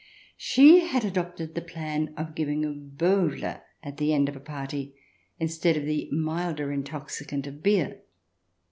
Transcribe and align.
She 0.37 0.79
had 0.87 1.05
adopted 1.05 1.53
the 1.53 1.61
plan 1.61 2.15
of 2.17 2.33
giving 2.33 2.65
a 2.65 2.71
Bowie 2.71 3.43
at 3.43 3.97
the 3.97 4.13
end 4.15 4.27
of 4.29 4.35
a 4.35 4.39
party, 4.39 4.95
instead 5.37 5.77
of 5.77 5.85
the 5.85 6.09
milder 6.11 6.71
intoxicant 6.71 7.45
of 7.45 7.61
beer. 7.61 8.01